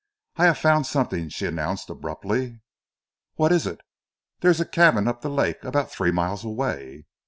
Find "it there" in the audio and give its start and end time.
3.67-4.49